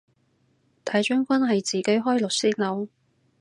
[0.83, 2.87] 大將軍係自己開律師樓